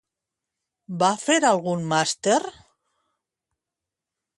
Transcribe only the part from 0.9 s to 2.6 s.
Va fer algun màster?